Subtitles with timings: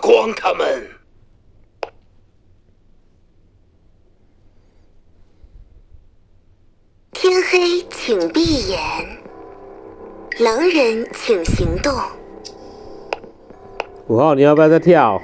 [0.00, 0.66] 光他们。
[7.12, 8.78] 天黑，请闭眼。
[10.38, 11.92] 狼人，请行动。
[14.08, 15.20] 五号，你要不要再跳？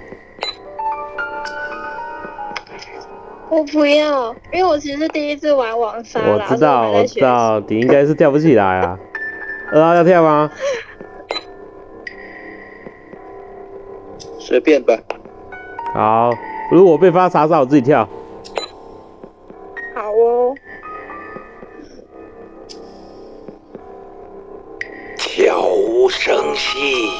[3.48, 8.98] 我不要，因为我其实是第一次玩网杀我，知道，我知道，你应该是跳不起来啊。
[9.72, 10.50] 二号要跳吗？
[14.46, 14.96] 随便吧。
[15.92, 16.30] 好，
[16.70, 18.08] 如果我被发查哨，我自己跳。
[19.92, 20.54] 好哦，
[25.16, 27.10] 悄无声息。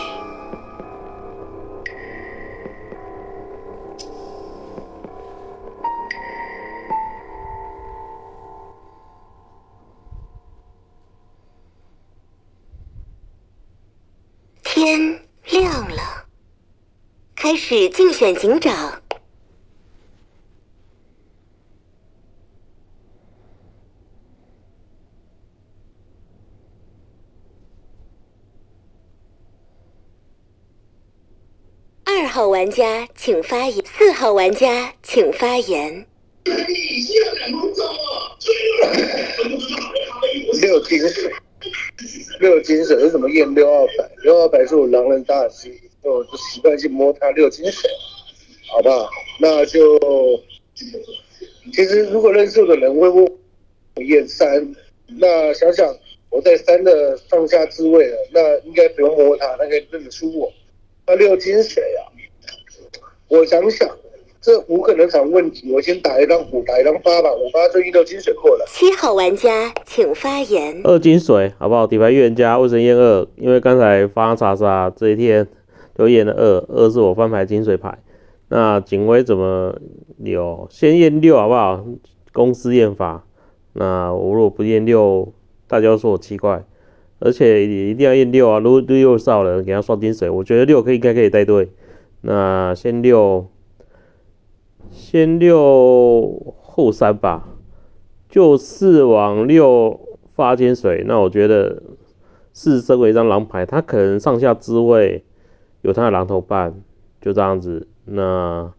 [14.63, 16.26] 天亮了，
[17.49, 19.01] 开始竞选警长。
[32.03, 36.05] 二号玩家请发言，四号玩家请发言。
[40.61, 41.33] 六金水，
[42.41, 44.11] 六金水为什么验六二百？
[44.25, 45.73] 六二百是我狼人大师，
[46.07, 47.91] 所以我就习惯性摸他六金水，
[48.71, 49.11] 好不好？
[49.41, 49.99] 那就
[51.73, 54.73] 其实如果认识我的人会问我验三，
[55.19, 55.93] 那想想
[56.31, 60.53] 我在三的上下之位了，那应该不用摸他，那个认得出我。
[61.09, 62.07] 那六金水啊，
[63.27, 63.89] 我想想。
[64.43, 68.65] 这五可能场问题，我先打一张五，打一张八吧，五八就一六金水过了。
[68.69, 70.83] 七号玩家请发言。
[70.85, 71.85] 二金水，好不好？
[71.85, 75.49] 底牌预言家卫神验二，因为刚才发查杀这一天
[75.97, 77.99] 都验了二，二是我翻牌金水牌。
[78.49, 79.81] 那警徽怎么
[80.19, 80.69] 有？
[80.71, 81.85] 先验六好不好？
[82.33, 83.25] 公司验法。
[83.73, 85.33] 那我如果不验六，
[85.67, 86.65] 大家说我奇怪。
[87.19, 88.59] 而且也一定要验六啊！
[88.59, 91.71] 如果六少了，给他刷金水，我觉得六可以应该可以带队。
[92.21, 93.47] 那先六。
[94.91, 97.49] 先六后三吧，
[98.31, 100.01] 就四往六
[100.35, 101.05] 发金水。
[101.07, 101.83] 那我觉得
[102.55, 105.25] 四身为一张狼牌，他可能上下滋味
[105.87, 106.83] 有他的狼头伴，
[107.21, 107.87] 就这样子。
[108.05, 108.73] 那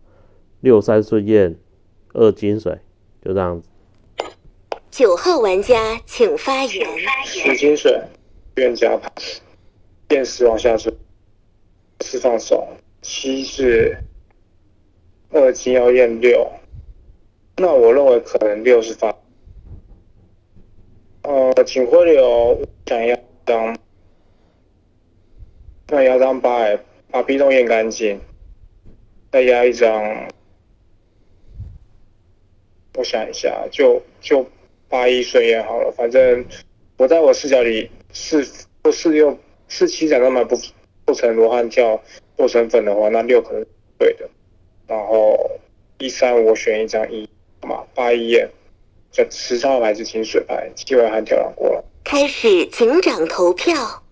[0.60, 1.56] 六三顺验
[2.12, 2.78] 二金水，
[3.22, 3.70] 就这样子。
[4.92, 6.86] 九号玩家请发言。
[7.24, 8.04] 十金水，
[8.58, 9.10] 冤家牌，
[10.10, 10.94] 验十往下是
[12.02, 12.68] 四放手，
[13.02, 13.98] 七是。
[15.30, 16.46] 二金要验六，
[17.56, 19.16] 那我认为可能六是发。
[21.24, 23.78] 呃，警徽流想要张，
[25.88, 26.66] 那要张八，
[27.10, 28.20] 把 B 洞验干净，
[29.32, 30.28] 再压一张。
[32.96, 34.44] 我想一下，就就
[34.90, 36.44] 八一顺验好了，反正
[36.98, 38.44] 我在我视角里四
[38.92, 40.60] 四六四七讲那么不
[41.06, 42.02] 不成罗汉跳
[42.36, 43.68] 做身份的话，那六可能是
[44.00, 44.28] 对的。
[44.88, 45.38] 然后
[46.00, 47.30] 一三我选一张一
[47.62, 48.50] 嘛，八一验，
[49.12, 51.86] 这十张牌是清水牌，七位还跳过了。
[52.04, 54.04] 开始警长投票。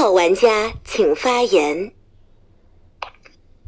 [0.00, 1.92] 号玩家请发言。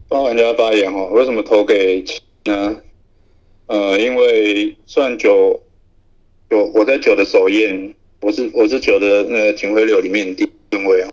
[0.08, 2.80] 八号玩家发言哦，为什么投给七呢？
[3.66, 5.60] 呃，因为算九
[6.48, 11.12] 九，我在九的首页，我是我是九的那个警徽流里面第一位啊。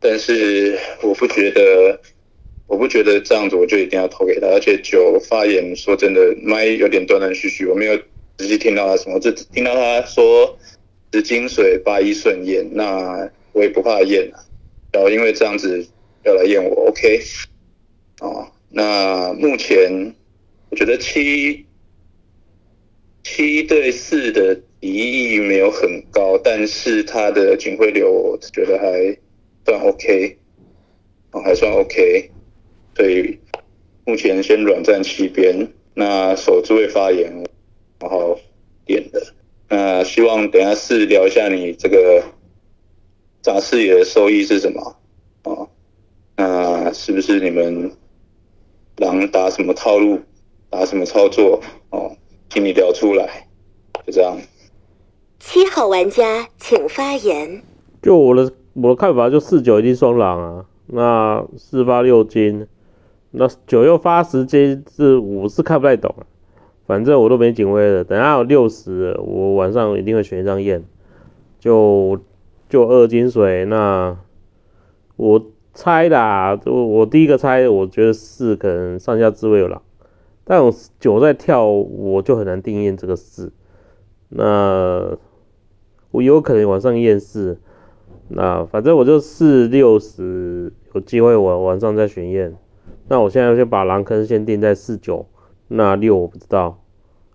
[0.00, 2.00] 但是我不觉得，
[2.66, 4.46] 我不觉得这样子我就一定要投给他。
[4.46, 7.98] 而且九发言说真的，麦有点断断续续，我没有
[8.38, 10.58] 仔细听到他什么，只听到他说
[11.12, 13.30] 是金水八一顺验那。
[13.52, 14.40] 我也不怕验啊，
[14.92, 15.86] 然后因为这样子
[16.24, 17.20] 要来验我，OK，
[18.20, 20.14] 哦，那目前
[20.70, 21.66] 我觉得七
[23.22, 29.16] 七对四的敌意没有很高，但是他的警徽流我觉得还
[29.64, 30.36] 算 OK，
[31.30, 32.30] 哦还算 OK，
[32.96, 33.38] 所以
[34.04, 37.32] 目前先软战七边，那守住位发言，
[38.00, 38.38] 然后
[38.84, 39.22] 点的，
[39.68, 42.24] 那希望等下四聊一下你这个
[43.42, 44.96] 杂视野的收益是什么
[45.42, 45.68] 哦？
[46.36, 47.90] 那是不是你们
[48.96, 50.20] 狼打什么套路，
[50.70, 51.60] 打什么操作
[51.90, 52.16] 哦？
[52.48, 53.48] 请你聊出来，
[54.06, 54.38] 就这样。
[55.40, 57.62] 七号玩家请发言。
[58.00, 62.68] 就我的我的看法，就四九一定双狼啊，那四发六金，
[63.32, 66.22] 那九又发十金，是我是看不太懂啊。
[66.86, 70.84] 反正我都没警徽了，等下有六十，我晚上一定会选一张验，
[71.58, 72.20] 就
[72.72, 73.66] 就二金水。
[73.66, 74.16] 那
[75.16, 79.82] 我猜啦，我我第一个猜，我觉得四可能上下自位有狼，
[80.44, 83.52] 但我九在跳，我就很难定验这个四。
[84.30, 85.18] 那
[86.12, 87.60] 我有可能晚上验四，
[88.28, 92.56] 那反正我就四六十，有机会我晚上再选验。
[93.06, 95.26] 那我现在先把狼坑先定在四九。
[95.68, 96.80] 那六我不知道，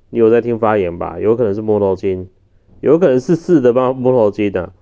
[0.09, 1.19] 你有在听发言吧？
[1.19, 2.27] 有可能是摸头金，
[2.81, 4.73] 有可能是四的帮摸头金的，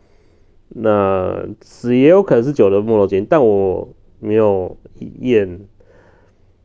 [0.70, 3.90] 那十也有可能是九的摸头金，但我
[4.20, 4.78] 没有
[5.20, 5.62] 验，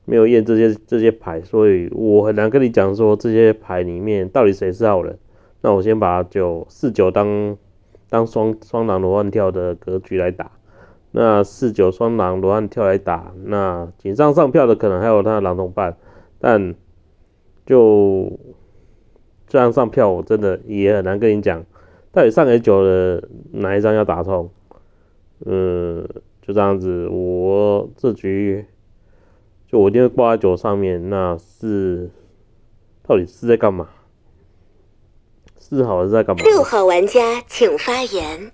[0.04, 5.18] 没有验这些这些牌，所以我很难跟你讲说这些牌里面到底谁是好人。
[5.62, 7.56] 那我先把九四九当
[8.08, 10.52] 当双双狼罗汉跳的格局来打，
[11.12, 15.96] 那四九双狼罗汉跳来打，那锦上上票的可能还有他的狼同伴。
[16.40, 16.74] 但
[17.66, 18.38] 就
[19.46, 21.66] 这样上票，我真的也很难跟你讲，
[22.12, 24.50] 到底上给九的哪一张要打通？
[25.46, 26.08] 嗯，
[26.42, 28.66] 就这样子，我这局
[29.70, 31.08] 就我一定会挂在九上面。
[31.08, 32.10] 那是
[33.06, 33.88] 到底是在干嘛？
[35.58, 36.42] 四号是在干嘛？
[36.42, 38.52] 六号玩家请发言。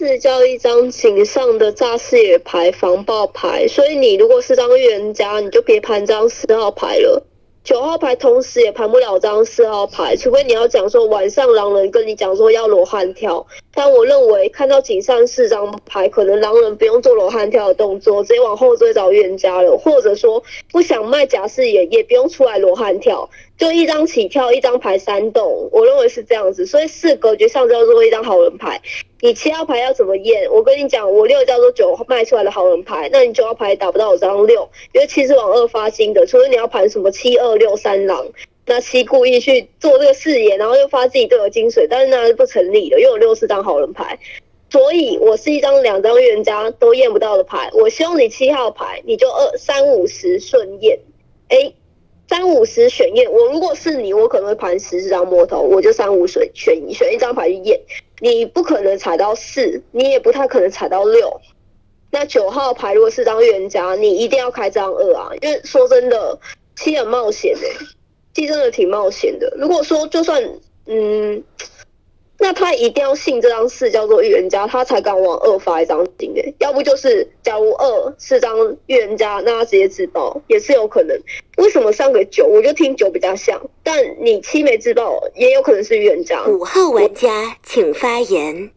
[0.00, 7.26] 是叫一张井上的炸视野牌防爆牌，所以你如果是张预言家，你就别盘张四号牌了。
[7.64, 13.46] 九号牌同时也盘不了张四号牌，除非你要讲说晚上狼人跟你讲说要罗汉跳。
[13.72, 25.70] 但我认为看到井上四张牌，可能狼人不用做罗汉跳的动作，直接往后追找预言家了，或者说不想卖假视野，也不用出来罗汉跳，就一张起跳，一张牌三动。
[25.72, 28.82] 我认为是这样子，所以四格局上叫做一张好人牌。
[29.24, 30.52] 你七号牌要怎么验？
[30.52, 38.26] 我跟你讲，我六叫做九卖出来的好人牌，那你九号牌打不到我这张六，因为七是往二发金的，除非你要盘什么七二六三狼，
[38.66, 44.18] 那七故意去做这个誓言，然后又发自己队友金水，但是那是不成立的，因为我六是张好人牌，
[44.68, 47.70] 所以我是一张两张预言家都验不到的牌。
[47.72, 51.00] 我希望你七号牌你就二三五十顺验，
[51.48, 51.72] 哎，
[52.28, 53.30] 三五十选验。
[53.30, 57.80] 我如果是你，我可能会盘十张摸头，我就三五选选一选一张牌去验。
[58.20, 61.40] 你不可能踩到四，你也不太可能踩到六。
[62.10, 66.38] 那九号牌如果是张预言家，你一定要开张二啊，因为说真的，
[66.76, 67.68] 七很冒险的，
[68.34, 69.52] 七真的挺冒险的。
[69.58, 70.42] 如果说就算
[70.86, 71.42] 嗯。
[72.36, 76.54] 那他一定要信这张四叫做预言家，他才敢往二发一张金诶。
[76.58, 81.16] 要不就是假如二是张预言家，那他直接自爆也是有可能。
[81.58, 82.44] 为什么上个九？
[82.46, 86.44] 我就听九比较像，但你七没自爆，也有可能是预言家。
[86.46, 88.70] 五号玩家请发言。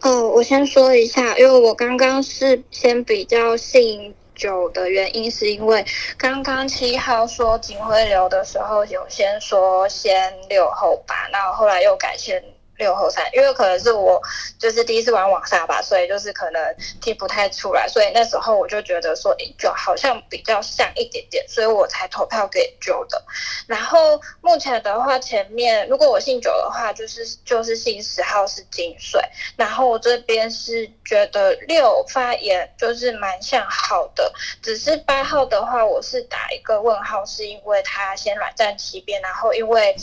[0.00, 4.14] 哦，我先说一下，因为我刚刚是先比较信。
[4.38, 5.84] 九的原因是因为
[6.16, 12.42] 刚刚七号说警徽流的时候有先说先六后八，那后来又改签。
[12.78, 14.22] 六后三，因为可能是我
[14.58, 23.22] 就是第一次玩网杀吧，所以就是可能听不太出来，所以那时候我就觉得说，诶，九好像比较像一点点，所以我才投票给九的。
[23.66, 29.20] 然后目前的话，前面如果我姓九的话，就是就是姓十号是金水，
[29.56, 34.32] 然后我这边是觉得六发言就是蛮像好的，
[34.62, 39.96] 只是八号的话，我是打一个问号，是因为他先软战七边，然后因为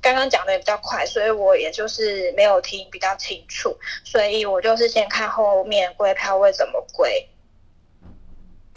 [0.00, 2.21] 刚刚讲的也比较快，所以我也就是。
[2.36, 7.28] 没有听比较清楚，所以我就是先看后面归票会怎么归。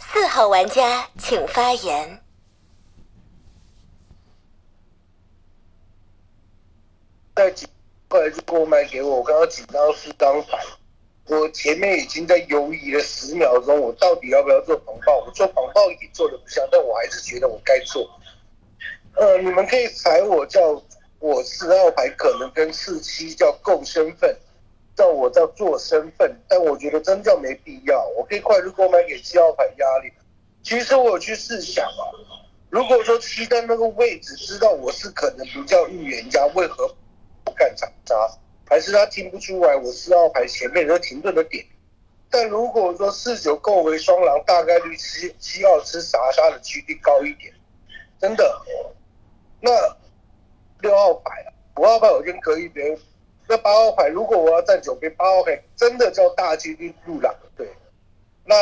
[0.00, 2.20] 四号玩家请发言。
[7.34, 7.68] 再几
[8.08, 10.58] 块就购买给我，我刚刚紧张是张牌，
[11.26, 15.18] 我前面已经在犹豫了十秒钟，我到底要不要做防爆？
[15.18, 18.10] 我做防爆也做的不像，但我还是觉得我该做。
[19.14, 20.82] 呃，你们可以踩我叫。
[21.18, 24.36] 我四号牌可能跟四七叫够身份，
[24.94, 28.06] 叫我叫做身份，但我觉得真叫没必要。
[28.16, 30.12] 我可以快速购买给七号牌压力。
[30.62, 32.12] 其实我有去试想啊，
[32.70, 36.94] 如果说七在那个位置知道我是可能不叫预言家，为何
[37.44, 38.14] 不敢斩杀？
[38.68, 41.64] 还是他听不出来我四号牌前面有停顿的点？
[42.28, 47.54] 但如果说四九够为双狼，大概率七七号吃傻杀的几率高一点，
[48.20, 48.62] 真的。
[49.60, 49.70] 那。
[50.80, 52.98] 六号牌啊，五号牌我先隔一边。
[53.48, 57.32] 那八号牌，如果我要站九边，八号牌真的叫大几率入狼。
[57.56, 57.68] 对，
[58.44, 58.54] 那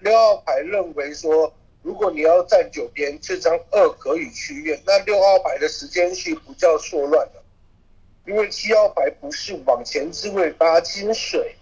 [0.00, 1.52] 六号牌认为说，
[1.82, 4.82] 如果你要站九边，这张二可以去验。
[4.84, 7.42] 那六号牌的时间序不叫错乱的，
[8.26, 11.54] 因为七号牌不是往前置位八金水，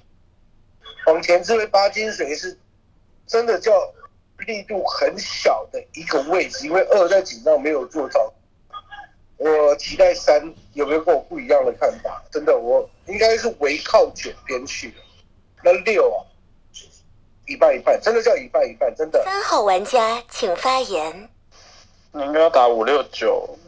[1.07, 2.57] 往前置位八金水是
[3.27, 3.93] 真的叫
[4.47, 8.33] 力度很小的一个位置，因为二在井上没有做到。
[9.43, 12.23] 我期待三有没有跟我不一样的看法？
[12.31, 14.97] 真的，我应该是围靠九边去的。
[15.65, 16.23] 那六啊，
[17.49, 19.21] 一半一半，真的叫一半一半，真的。
[19.25, 21.29] 三号玩家请发言。
[22.13, 23.59] 你应该要打五六九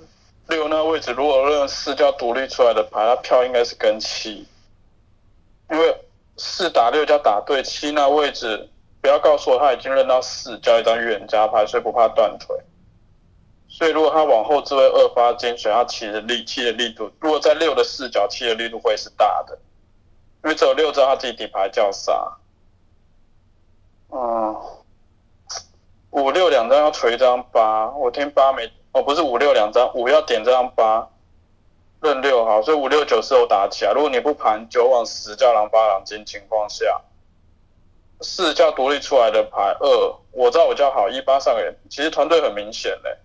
[0.48, 4.46] 六那个位置，如果认四叫独立出来的牌，他票应该是跟七，
[5.72, 5.96] 因为
[6.36, 8.68] 四打六叫打对七那位置，
[9.00, 12.56] 不要告诉我他已经认到四叫一张预言家牌，所以不怕断腿。
[13.76, 19.58] 所以如果他往后置位二发金水，他七的力七的力度，如果在六的视角，七的力度会是大的，
[20.44, 22.36] 因为只有六张他自己底牌叫啥。
[24.12, 24.54] 嗯，
[26.10, 31.08] 五六两张要锤一张八，我听八没，哦不是五六两张，五要点这张八，
[32.00, 33.90] 认六好，所以五六九是有打起来。
[33.90, 37.00] 如果你不盘九往十叫狼八狼金情况下，
[38.20, 43.18] 四叫独立出来的牌二，我知道我叫好一八上人，其实团队很明显嘞。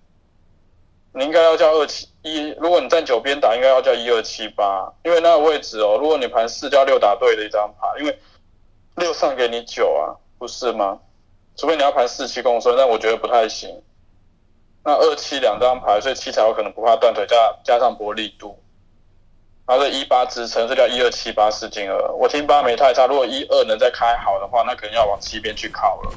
[1.12, 8.20] 你应该要叫二七一，如果你站九边打，应该要叫一二七八，因为那个位置哦，如果你盘四加六打对的一张牌，因为
[8.96, 11.00] 六上给你九啊，不是吗？
[11.56, 13.82] 除非你要盘四七公孙，但我觉得不太行。
[14.84, 18.58] 那二七两张牌，所以七才有可能不怕断腿，加加上薄力度，
[19.68, 22.14] 然后这一八支撑，这叫一二七八四进二。
[22.14, 26.14] 我听八没太差，如果一二能再开好的话，那可能要往七边去靠了，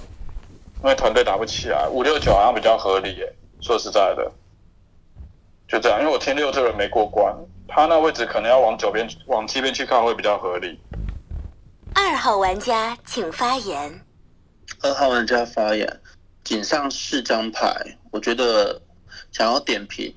[0.82, 1.88] 因为团队打不起来。
[1.88, 4.30] 五六九好像比较合理耶，说实在的。
[5.72, 7.34] 就这样，因为我听六这人没过关，
[7.66, 10.78] 他那位置可能要往九边、往七边去靠会比较合理。
[11.94, 14.04] 二号玩家请发言。
[14.82, 16.00] 二号玩家发言，
[16.44, 17.74] 仅上四张牌，
[18.10, 18.82] 我觉得
[19.30, 20.14] 想要点评，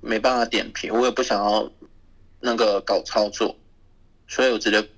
[0.00, 1.70] 没办法点评，我也不想要
[2.40, 3.54] 那个搞操作，
[4.26, 4.88] 所以我直接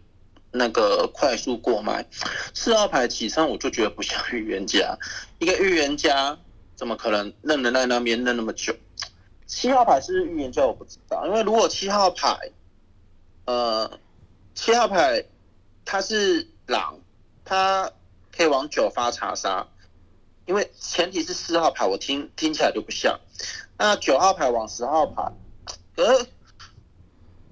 [0.52, 2.06] 那个快速过麦。
[2.54, 4.96] 四号牌起上我就觉得不像预言家，
[5.40, 6.38] 一个预言家
[6.76, 8.72] 怎么可能认的在那边愣那么久？
[9.48, 12.52] 七号牌是预言家，我不知道，因为如果七号牌，
[13.46, 13.98] 呃，
[14.54, 15.24] 七号牌
[15.86, 17.00] 它是狼，
[17.46, 17.90] 它
[18.30, 19.66] 可以往九发查杀，
[20.44, 23.18] 因为前提是四号牌，我听听起来就不像。
[23.78, 25.32] 那九号牌往十号牌，
[25.96, 26.26] 可是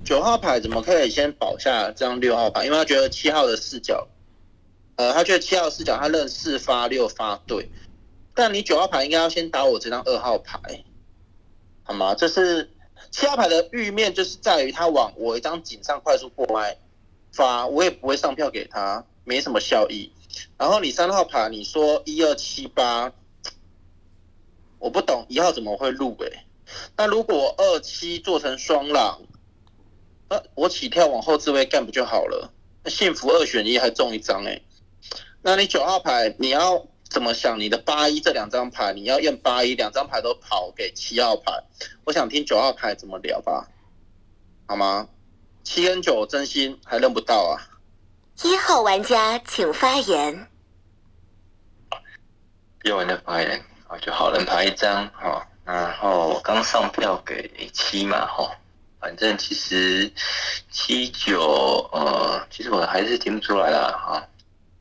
[0.05, 2.67] 九号牌怎么可以先保下这张六号牌？
[2.67, 4.07] 因为他觉得七号的视角，
[4.97, 7.71] 呃，他觉得七号视角他认四发六发对，
[8.35, 10.61] 但你九号牌应该要先打我这张二号牌。
[11.89, 12.17] 好吗？
[12.17, 12.69] 这是
[13.13, 16.77] 七号牌的玉面，就是在于他往我一张井上快速过麦
[17.33, 20.11] 发，我也不会上票给他，没什么效益。
[20.59, 23.13] 然后你三号牌，你说一二七八，
[24.81, 26.45] 我不懂一号怎么会入诶？
[26.97, 29.23] 那如果二七做成双狼，
[30.29, 32.53] 那我起跳往后置位干不就好了？
[32.83, 34.61] 那幸福二选一还中一张诶。
[35.41, 36.85] 那你九号牌你要？
[37.17, 37.59] 怎么想？
[37.59, 41.65] 你的八一这两张牌，你要验八一，两张牌都跑给七号牌。
[42.05, 43.69] 我想听九号牌怎么聊吧，
[44.67, 45.09] 好吗？
[45.65, 47.57] 七跟九真心还认不到啊。
[48.43, 50.47] 一号玩家请发言。
[52.85, 58.51] 一号玩家发言，啊，就好人牌一张，哈，然后刚上票给七嘛，哈，
[59.01, 60.13] 反正其实
[60.71, 64.29] 七九，呃，其实我还是听不出来啦，哈。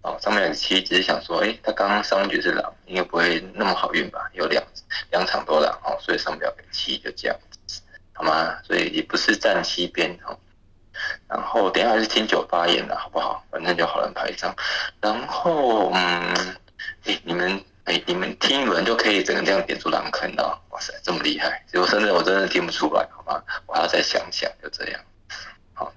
[0.06, 4.30] 哦，上面有七，只是想说，哎，他刚刚上局是狼，应该不会那么好运吧？
[4.34, 4.64] 有两
[5.10, 7.36] 两场都狼，哦，所以上表给七，就这样
[7.66, 7.82] 子，
[8.14, 8.56] 好吗？
[8.62, 10.38] 所以也不是站七边，哦。
[11.28, 13.44] 然后等下还是听九发言的好不好？
[13.50, 14.56] 反正就好人牌一张。
[15.02, 16.56] 然后，嗯，
[17.06, 21.66] 哎，你们，哎，你们听一轮就可以整个这样点出狼坑的，哇塞，这么厉害！
[21.74, 23.42] 我真的我真的听不出来，好吗？
[23.66, 25.02] 我还要再想想，就这样。
[25.74, 25.92] 好，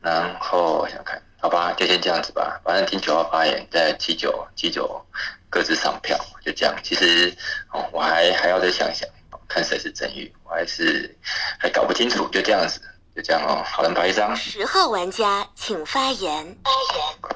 [0.00, 1.22] 然后我想看。
[1.40, 2.60] 好吧，就先这样子吧。
[2.64, 5.00] 反正听九号发言，在七九七九
[5.48, 6.74] 各自上票，就这样。
[6.82, 7.32] 其实
[7.72, 9.08] 哦，我还还要再想想，
[9.46, 11.16] 看谁是真玉，我还是
[11.60, 12.26] 还搞不清楚。
[12.30, 12.80] 就这样子，
[13.14, 13.62] 就这样哦。
[13.64, 14.34] 好人牌一张。
[14.34, 16.56] 十号玩家请发言。
[16.64, 17.34] 发言。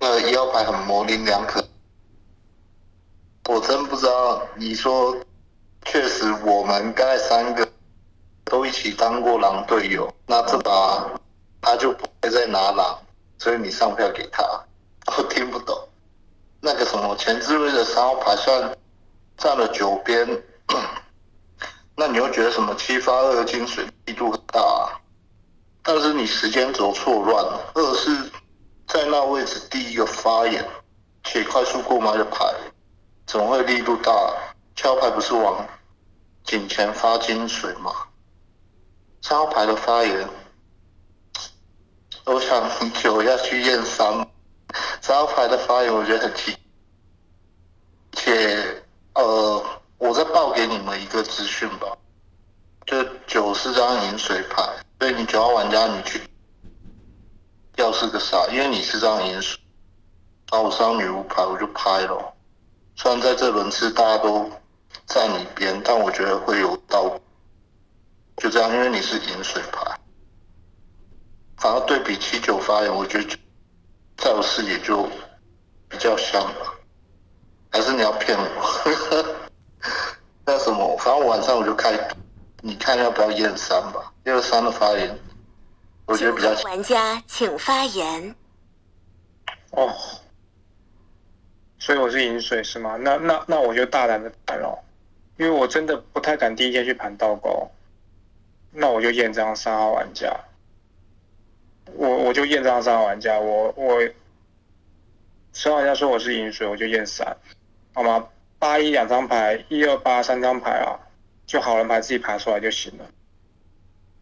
[0.00, 1.62] 那一号牌很模棱两可，
[3.44, 4.42] 我真不知道。
[4.56, 5.14] 你说，
[5.84, 7.68] 确实我们刚才三个
[8.46, 11.10] 都一起当过狼队友，那这把。
[11.62, 12.98] 他就不会再拿狼，
[13.38, 14.42] 所以你上票给他。
[15.16, 15.88] 我听不懂，
[16.60, 18.76] 那个什么前置位的三号牌算
[19.36, 20.42] 占了九边，
[21.96, 25.00] 那你又觉得什么七发二金水力度很大、啊，
[25.82, 27.72] 但是你时间轴错乱了。
[27.74, 28.30] 二是
[28.86, 30.64] 在那位置第一个发言
[31.24, 32.46] 且快速过麦的牌，
[33.26, 34.12] 怎么会力度大？
[34.74, 35.66] 敲牌不是往
[36.44, 37.92] 颈前发金水吗？
[39.20, 40.28] 三号牌的发言，
[42.24, 44.26] 我想很久要去验三。
[45.00, 46.56] 三号牌的发言我觉得很奇，
[48.12, 48.82] 且
[49.14, 49.64] 呃，
[49.98, 51.96] 我再报给你们一个资讯吧，
[52.86, 54.62] 就九是张饮水牌，
[54.98, 56.22] 所以你九号玩家你去
[57.76, 59.60] 要是个啥，因为你是张饮水，
[60.50, 62.34] 然后我张女巫牌我就拍了。
[62.96, 64.50] 虽然在这轮次大家都
[65.06, 67.20] 在你边，但我觉得会有到，
[68.36, 69.98] 就这样，因为你是饮水牌，
[71.62, 73.38] 反而对比七九发言，我觉得
[74.16, 75.08] 在我视野就
[75.88, 76.74] 比较像吧。
[77.70, 79.38] 还是你要骗我？
[80.44, 81.96] 那什么，反正晚上我就开，
[82.62, 84.12] 你看要不要验三吧？
[84.24, 85.16] 验三的发言，
[86.06, 86.64] 我觉得比较像。
[86.64, 88.34] 玩家请发言。
[89.70, 89.88] 哦，
[91.78, 92.96] 所以我是饮水是吗？
[92.98, 94.76] 那那那我就大胆的盘了，
[95.36, 97.70] 因为我真的不太敢第一天去盘倒钩，
[98.72, 100.36] 那我就验张三号玩家，
[101.94, 104.00] 我我就验张三号玩家，我我
[105.52, 107.36] 三号玩家说我是饮水，我就验三，
[107.92, 108.28] 好吗？
[108.58, 110.94] 八一两张牌，一二八三张牌啊，
[111.46, 113.04] 就好人牌自己爬出来就行了。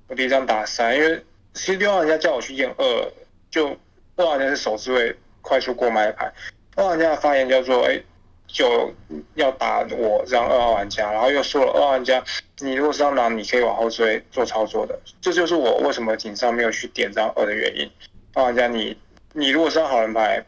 [0.08, 3.12] 我第一张打三，因为其实六号玩家叫我去验二，
[3.50, 3.68] 就
[4.16, 6.32] 二号玩家是首次位快速过麦的牌，
[6.74, 8.00] 二号玩家的发言叫做：哎，
[8.52, 8.92] 就
[9.34, 12.22] 要打我让二号玩家，然后又说了二号玩家，
[12.58, 17.90] 你如果是让狼，你可以往后追做操作的，这就是我为什么警上没有去点张二的原因。
[18.34, 18.96] 二号玩家你
[19.32, 20.44] 你如果是让好人牌。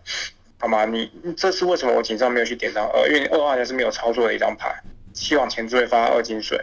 [0.59, 0.85] 好吗？
[0.85, 3.09] 你这是为什么我警上没有去点张二？
[3.09, 4.73] 因为二号玩家是没有操作的一张牌，
[5.13, 6.57] 七往前追发二金水。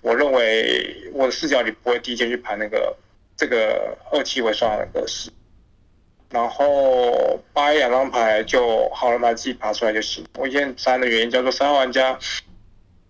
[0.00, 2.96] 我认为我的视角里不会第一天去盘那个
[3.36, 5.28] 这个二七为双的格式。
[6.32, 10.26] 然后八一两张牌就好了嘛，自己爬出来就行。
[10.36, 12.18] 我验三的原因叫做三号玩家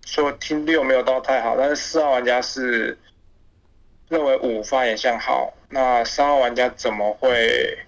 [0.04, 2.98] 说听六没有到太好，但是四号玩家是
[4.08, 7.78] 认为五发言向好，那三号玩家怎么会？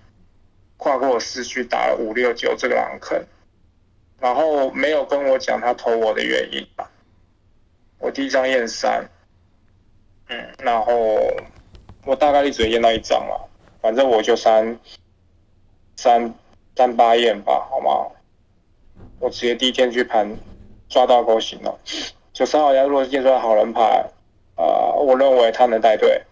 [0.76, 3.24] 跨过四去打了五六九这个狼坑，
[4.18, 6.90] 然后没有跟我讲他投我的原因吧。
[7.98, 9.08] 我第一张验三，
[10.28, 11.18] 嗯，然后
[12.04, 13.48] 我大概率只验到一张了，
[13.80, 14.78] 反正我就三
[15.96, 16.34] 三
[16.76, 18.08] 三八验吧，好吗？
[19.20, 20.36] 我直接第一天去盘
[20.88, 21.78] 抓到钩行了。
[22.32, 24.04] 就三号家如果验出来好人牌，
[24.56, 26.22] 啊，我认为他能带队，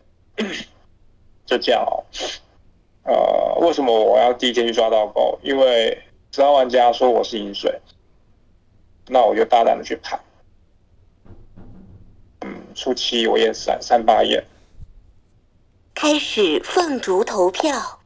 [1.46, 2.04] 就这样哦。
[3.04, 5.38] 呃，为什么我要第一天去抓到钩？
[5.42, 7.80] 因为十号玩家说我是饮水，
[9.06, 10.20] 那我就大胆的去盘。
[12.40, 14.44] 嗯，初期我验三三八验。
[15.94, 18.00] 开始放逐投票，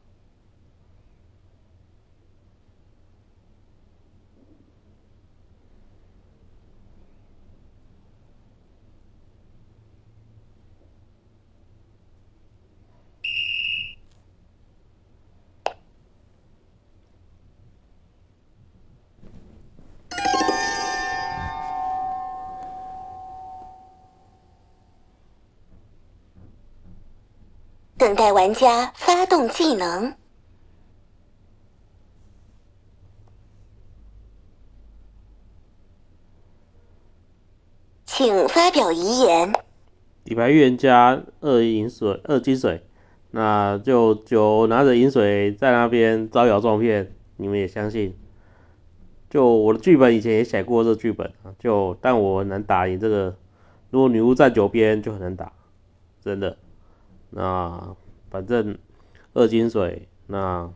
[27.97, 30.13] 等待玩家发动技能。
[38.05, 39.51] 请发表遗言。
[40.23, 42.83] 底牌预言家二饮水二金水，
[43.31, 48.15] 那就就拿着饮水在那边招摇撞骗，你们也相信？
[49.27, 53.35] 就我的剧本以前也写过这剧本啊，就但我能打赢这个，
[53.89, 55.51] 如果女巫站九边就很难打，
[56.23, 56.57] 真的。
[57.29, 57.95] 那
[58.29, 58.77] 反正
[59.33, 60.69] 二金水，那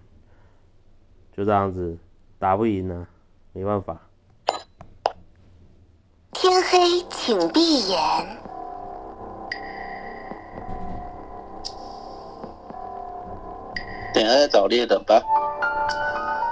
[1.36, 1.98] 就这样子
[2.40, 3.08] 打不赢呢，
[3.54, 4.02] 没办法。
[6.34, 7.98] 天黑，请闭眼。
[14.14, 15.22] 等下再找猎人吧。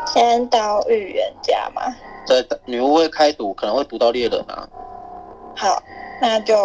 [0.07, 1.81] 先到预言家嘛。
[2.25, 4.69] 在女巫会开赌，可能会赌到猎人啊。
[5.55, 5.83] 好，
[6.21, 6.55] 那就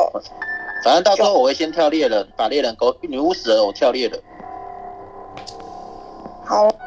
[0.84, 2.94] 反正到时候我会先跳猎人，把猎人勾。
[3.00, 4.20] 女巫死了，我跳猎人。
[6.44, 6.83] 好。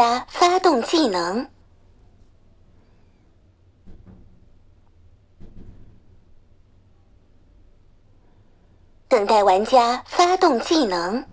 [0.00, 1.46] 家发动技能。
[9.08, 11.26] 等待玩家发动技能。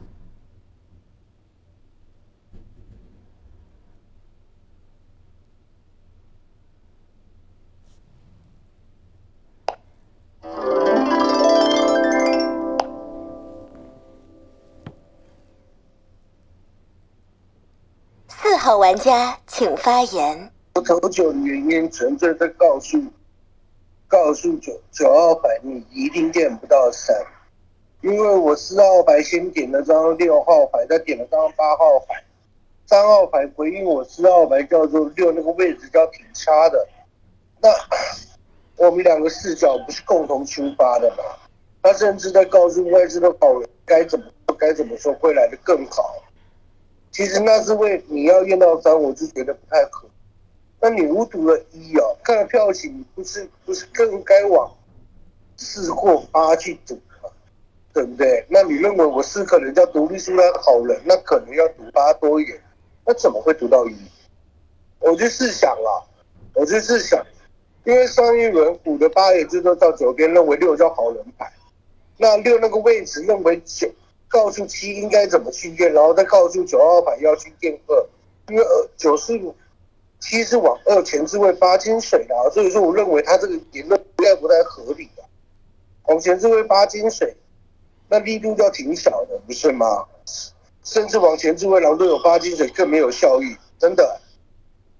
[18.98, 20.52] 玩家请发言。
[20.74, 22.98] 我投九的原因，纯粹在告诉
[24.08, 27.16] 告诉九九号牌，你一定点不到三，
[28.02, 32.24] 因为我四号牌先点了张六号牌，再点了张八号牌，
[32.88, 36.88] 三号牌回应我四号牌叫做六，那个位置叫挺差的。
[37.62, 37.70] 那
[38.84, 41.18] 我们两个视角不是共同出发的吗？
[41.84, 44.26] 他甚至在告诉外置的好人该怎么
[44.58, 46.16] 该怎么说会来的更好。
[47.12, 50.12] 其实那是为你要验到三，我就觉得不太可能。
[50.80, 54.72] 那你无读了一哦，看了票型，不是不是更该往
[55.56, 56.94] 四或八去赌
[57.24, 57.30] 吗？
[57.92, 58.46] 对不对？
[58.48, 62.62] 那你认为我四可能叫独立出来好人，那可能要读八多一点，
[63.04, 63.96] 那怎么会读到一？
[65.00, 65.90] 我就试想啊，
[66.54, 67.26] 我就试想，
[67.84, 71.52] 因为上一轮五的八也就是说到九边认为六叫好人牌，
[72.18, 73.90] 那六那个位置认为九。
[74.28, 78.06] 告诉七应该怎么去验，然后再告诉九号牌要去验二，
[78.50, 79.40] 因为二九是
[80.20, 85.24] 七是往二前置位八金水的，所以说我认为他这个言论应该不太合理的。
[86.08, 87.36] 往前置位八金水，
[88.10, 90.06] 那力度就挺小的，不是吗？
[90.84, 94.20] 甚至往前置位狼都有八金水更没有效益，真的。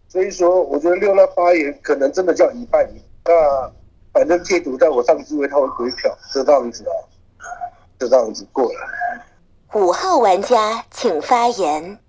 [0.10, 3.72] 所以说，我觉得六那发言可能真的叫一半一，那
[4.14, 6.94] 反正戒毒在我上置位他会回票，就这样子啊。
[8.00, 8.80] 就这样子过来。
[9.74, 12.00] 五号玩家请发言。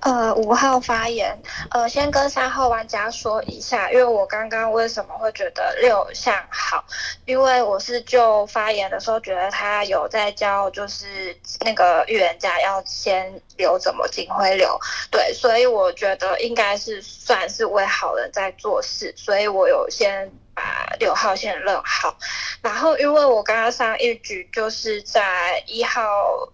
[0.00, 1.40] 呃，五号发言。
[1.70, 6.84] 呃，先跟三号玩家说一下，因为我刚刚为什么会觉得六像好？
[7.24, 14.76] 因为我是就发言的时候觉得他有在教，就是那个预言家要先留怎么警徽流，
[15.12, 20.32] 对，所以我觉得应该是算是为好人在做事，所以我有先。
[20.62, 22.16] 把六号线认好，
[22.62, 26.52] 然后因为我刚刚上一局就是在一号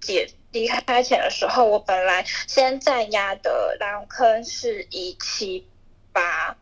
[0.00, 5.66] 解离开前的时候，我本来先占压的狼坑是一七
[6.12, 6.56] 八，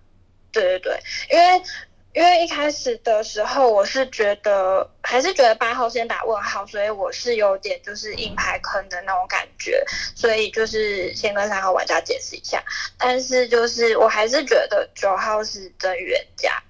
[0.53, 1.63] 对对对，因为
[2.13, 9.85] 因为一开始的时候我是觉得还是觉得八号先打问号，所以我是有点就是硬排坑的那种感觉，
[10.17, 12.63] 所以就是先跟三号玩家解释一下，
[12.99, 16.61] 但是就是我还是觉得九号是真预言家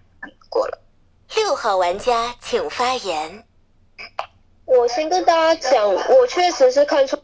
[0.50, 0.78] 过了。
[1.34, 3.44] 六号玩家请发言。
[4.66, 7.18] 我先跟大家讲，我确实是看出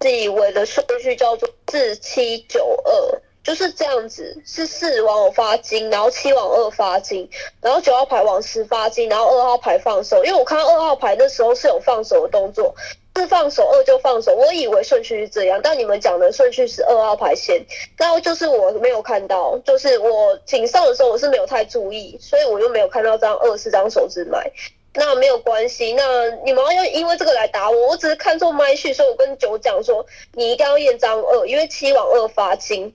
[0.00, 3.22] 自以为的顺序叫做四七九二。
[3.42, 7.28] 就是这样子，是四往我发金，然后七往二发金，
[7.62, 10.22] 然后九号牌往十发金，然后二号牌放手。
[10.24, 12.74] 因为我看到二号牌那时候是有放手的动作，
[13.14, 14.34] 四放手，二就放手。
[14.34, 17.64] 我以为顺序是这样，但你们讲的顺序是二号牌先，
[17.98, 24.52] 那就是我没有看到，就是我井上的时候我是没有太注意，所以我就没有看到张二是张手指麦。
[24.92, 32.92] 那没有关系，那你们要因为这个来打我，我只是看错麦序，所以我跟九讲说你一定要验张二，因为七往二发金。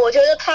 [0.00, 0.52] 我觉得他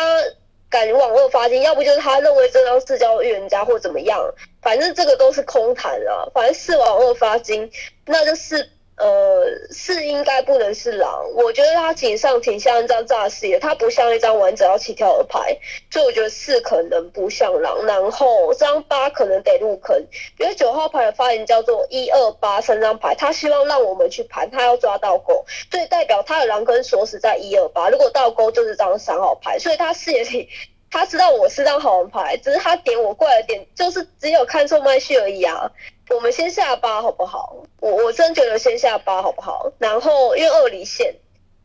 [0.70, 6.32] 敢网络发金，要不就是他认为这张是叫预言家或怎么样，反正这个都是空谈了。
[6.34, 7.72] 反正是往二发金，
[8.06, 8.70] 那就是。
[9.00, 15.58] 呃，是应该不能是狼，我觉得他井上挺像一张诈尸的，他不像一张完整要起跳的牌，
[15.90, 19.98] 所以我觉得四可能不像狼，然后这张八可能得入坑，
[20.38, 30.50] 因为九号牌的发言叫做一二八三张牌，他希望让我们去盘，他要抓倒钩，所以代表他的狼跟锁死在一二八，如果倒钩就是张三号牌，所以他视野里
[30.92, 35.72] 他知道我是张好人牌，只是他点我过来点，就是只有看错麦序而已啊。
[36.10, 37.56] 我们先下八好不好？
[37.80, 39.72] 我我真觉得先下八好不好？
[39.78, 41.16] 然后因为二离线，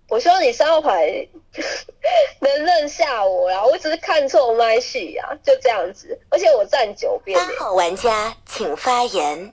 [0.08, 1.26] 我希望你三号牌
[2.40, 3.64] 能认下我啦。
[3.64, 6.20] 我只是看错麦序呀，就这样子。
[6.28, 7.38] 而且我站九边。
[7.38, 9.52] 八号玩家请发言。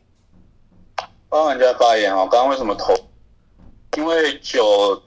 [1.30, 2.94] 八号玩家发言哦，刚刚为什么投？
[3.96, 5.02] 因为九，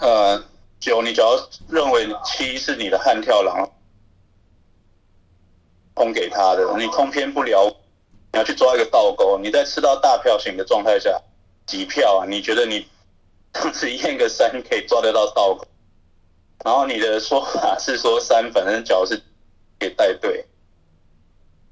[0.00, 0.44] 呃，
[0.78, 1.38] 九，你只要
[1.68, 3.70] 认为七是你的悍跳狼，
[5.94, 7.74] 空给他的，你空偏不了。
[8.32, 11.22] 你要去抓一个倒钩，你在吃到大票型的状态下，
[11.66, 12.26] 几票啊？
[12.28, 12.86] 你觉得你
[13.52, 15.64] 当时验个三可以抓得到倒钩？
[16.64, 19.16] 然后你的说法是说三，反正脚是
[19.78, 20.44] 可以带队。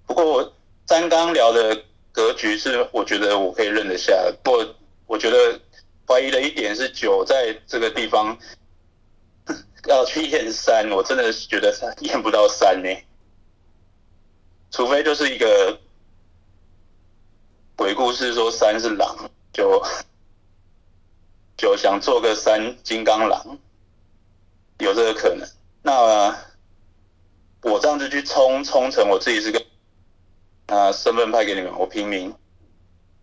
[0.06, 0.52] 不过
[0.87, 1.82] 三刚聊的
[2.12, 4.12] 格局是，我觉得我可以认得下。
[4.44, 4.74] 不过
[5.06, 5.58] 我觉得
[6.06, 8.38] 怀疑的一点是九在这个地方
[9.88, 12.88] 要去验三，我真的觉得验不到三呢，
[14.72, 15.78] 除非就是一个
[17.76, 19.80] 鬼故事说三是狼，就
[21.56, 23.58] 就想做个三金刚狼，
[24.78, 25.48] 有这个可能。
[25.82, 26.37] 那
[27.62, 29.64] 我这样子去冲冲成我自己是个
[30.66, 32.35] 啊身份派给你们，我平民，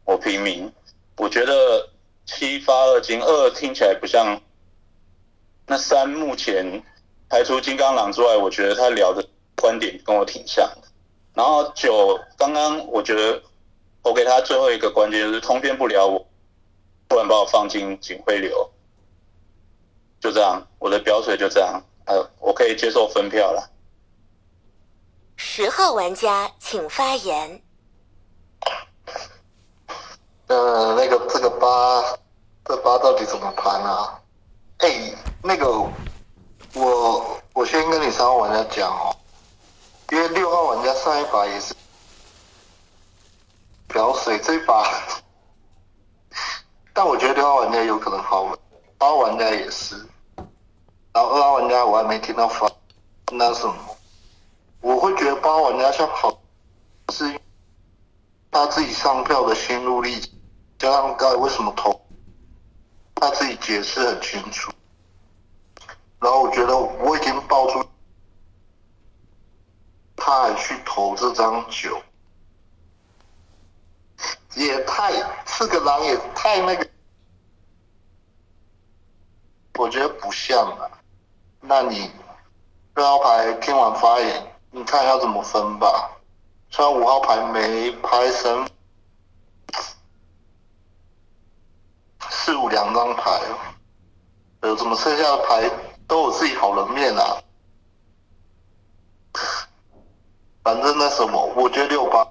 [0.05, 0.71] 我平民，
[1.17, 1.89] 我觉得。
[2.31, 4.39] 七发二金二听起来不像，
[5.65, 6.83] 那三目前
[7.27, 10.88] 排除金刚狼之外，我觉得他聊的观点跟我挺像的。
[11.39, 13.41] 然后九刚刚我觉得
[14.03, 16.27] 我给他最后一个关键就是通篇不了我，
[17.07, 18.69] 不然把我放进警徽流，
[20.19, 23.71] 就这样，我的表水就这样，呃，我可以接受分票了。
[25.37, 27.61] 十号玩家请发言。
[30.47, 32.17] 呃，那个这个八，
[32.65, 34.19] 这八到底怎么盘啊？
[34.79, 35.71] 哎，那个
[36.73, 39.15] 我我先跟你三号玩家讲哦，
[40.11, 41.75] 因为六号玩家上一把也是
[43.87, 44.83] 表水这一把，
[46.93, 48.59] 但我觉得六号玩家有可能好稳，
[48.97, 49.95] 八号玩家也是，
[51.13, 52.67] 然后二号玩家我还没听到发，
[53.31, 53.75] 那什么，
[54.81, 56.41] 我会觉得八号玩家像好，
[57.13, 57.39] 是
[58.51, 60.31] 他自己上票的心路历程。
[60.79, 62.01] 加上刚才为什么投，
[63.13, 64.71] 他自己解释很清楚。
[66.19, 67.83] 然后我觉得我已经爆出，
[70.29, 71.99] 他还去投这张九，
[74.53, 75.11] 也太
[75.43, 76.87] 四个狼也太那个，
[79.79, 80.85] 我觉得不像啊。
[81.59, 82.11] 那你
[82.93, 86.11] 六号牌听完发言，你看要怎么分吧？
[86.69, 88.69] 虽然五号牌没拍神。
[92.29, 93.57] 四五两张牌哦，
[94.61, 95.67] 有什么剩下的牌
[96.07, 97.41] 都有自己好人面啊。
[100.63, 102.27] 反正那什么，我觉得六八，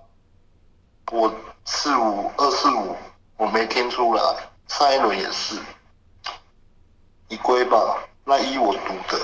[1.12, 2.94] 我四五二四五，
[3.36, 4.22] 我没听出来。
[4.68, 5.58] 上一轮也是，
[7.28, 8.04] 你归吧。
[8.24, 9.18] 那一我读的，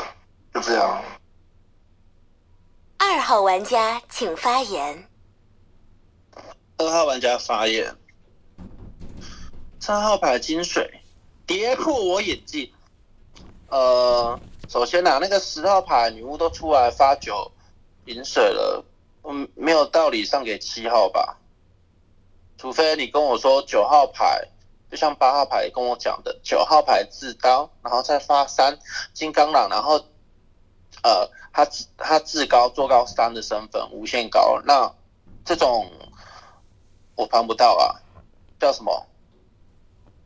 [0.55, 1.05] 就这样。
[2.97, 5.07] 二号玩家请发言。
[6.79, 7.95] 二号玩家发言。
[9.79, 11.03] 三号牌金水
[11.47, 12.73] 跌破我眼镜。
[13.69, 17.53] 呃，首先呐，那个十号牌女巫都出来发酒
[18.07, 18.83] 饮水了，
[19.25, 21.39] 嗯，没有道理上给七号吧？
[22.57, 24.49] 除非你跟我说九号牌，
[24.91, 28.79] 就像八号牌跟我讲的，九号牌自刀，然后再发三
[29.13, 29.97] 金刚狼，然后
[31.03, 34.95] 呃，他他自高做高三的身份无限高，那
[35.45, 35.91] 这种
[37.17, 38.01] 我盘不到啊，
[38.61, 39.07] 叫什么？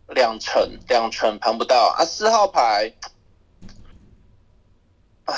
[0.09, 2.03] 两成两成盘不到啊！
[2.03, 2.91] 四号牌，
[5.27, 5.35] 唉，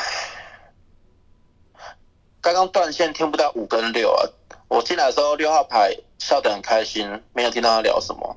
[2.53, 4.27] 刚刚断线听不到五跟六啊！
[4.69, 8.37] 我进来的时候六号牌笑得很开心，没有听到他聊什么。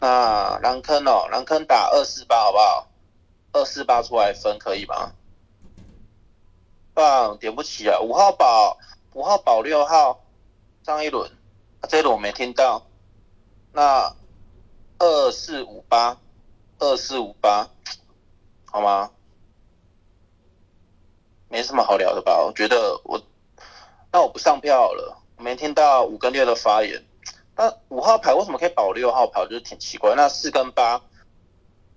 [0.00, 2.88] 那蓝坑哦，蓝坑打二四八好不好？
[3.52, 5.12] 二四八出来分可以吗？
[6.92, 7.98] 棒，点不起啊！
[8.00, 8.76] 五号保
[9.14, 10.20] 五号保六号，
[10.84, 11.30] 上一轮，
[11.88, 12.86] 这一轮我没听到。
[13.72, 14.14] 那。
[14.96, 16.16] 二四五八，
[16.78, 17.68] 二四五八，
[18.64, 19.10] 好吗？
[21.54, 22.42] 没什么好聊的吧？
[22.44, 23.22] 我觉得我，
[24.10, 25.16] 那我不上票了。
[25.36, 27.00] 我没听到五跟六的发言。
[27.54, 29.40] 那五号牌为什么可以保六号牌？
[29.40, 30.14] 我觉得挺奇怪。
[30.16, 31.00] 那四跟八，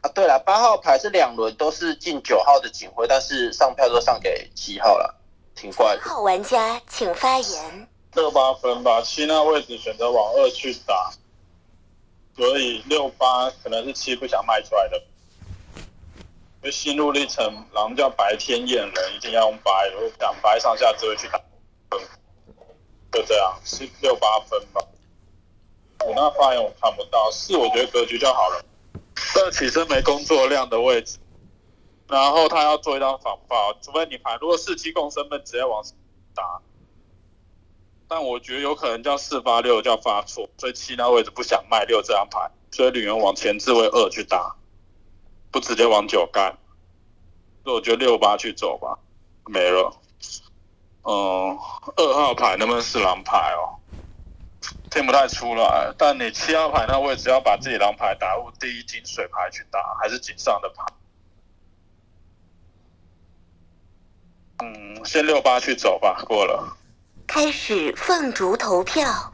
[0.01, 5.19] 啊，对了，八号牌是两轮都是进九号的警徽，但是上票都上给七号了，
[5.55, 6.03] 挺怪的。
[6.03, 7.87] 号玩家请发言。
[8.13, 11.11] 六八分吧，七那位置选择往二去打。
[12.35, 15.01] 所以六八可能是七不想卖出来的，
[16.67, 21.39] 就心路历程，狼叫白天验人，一定要用白，如果想白上下只会去打，
[23.09, 24.81] 就这样，是六八分吧。
[26.05, 28.61] 五那发言我看不到，四我觉得格局就好了。
[29.35, 31.19] 二起身没工作量的位置，
[32.09, 35.81] 然后他要做一张防爆，除非你牌，如果四七共身份直接往
[36.35, 36.59] 打。
[38.09, 44.53] 但我觉得有可能叫四发六叫发错，所以七那位置不想卖六这张牌，所以女人往前置位二去打，
[45.57, 46.55] 不直接往九干。
[47.63, 48.99] 所以我觉得六八去走吧，
[49.47, 49.91] 没了。
[51.01, 51.57] 嗯，
[51.95, 53.81] 二号牌能不能是狼牌哦？
[54.91, 55.91] 听不太出来。
[55.97, 60.85] 但你七号牌那位置要把自己狼牌打入第一金水牌去打，还是井上的牌？
[64.59, 66.77] 嗯，先六八去走吧，过了。
[67.25, 69.33] 开始凤竹投票。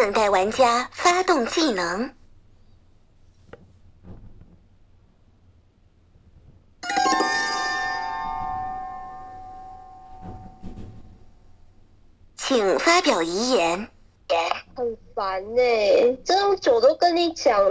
[0.00, 2.14] 等待玩家发动技能。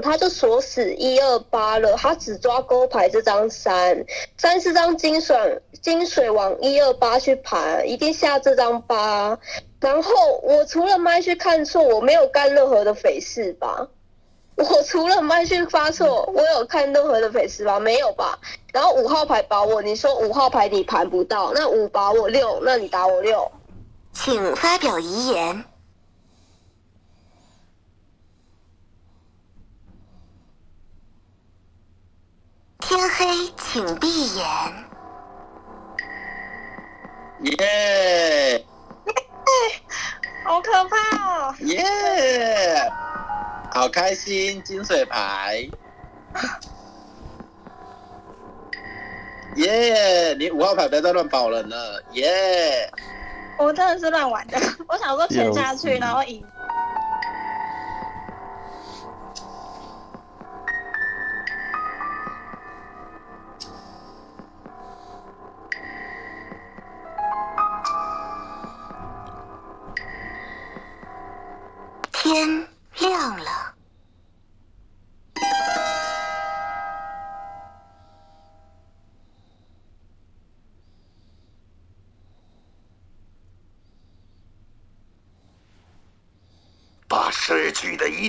[0.02, 4.06] 他就锁死一二八了，他只抓勾牌这张三，
[4.38, 9.38] 三是张金水金水往一二八去盘，一定下这张八。
[9.80, 13.88] 然后我除了麦去看错，我没有干任何的匪事吧？
[14.56, 17.80] 我除了麦去发错，我有看任何的匪事吧？
[17.80, 18.38] 没有吧？
[18.74, 23.50] 然后五号牌保我，你说五号牌你盘不到，那五保我六，那你打我六。
[24.12, 25.64] 请发表遗言。
[32.90, 34.46] 天黑，请闭眼。
[37.38, 38.66] 耶
[40.44, 40.96] 好可怕
[41.50, 41.56] 哦！
[41.60, 42.92] 耶，
[43.70, 45.70] 好开心，金水牌。
[49.58, 52.92] 耶你五号牌不要再乱保人了，耶、
[53.60, 56.44] 我真的是乱玩的，我想说沉下去，然后赢。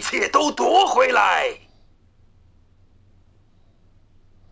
[0.00, 1.69] 一切都夺回来。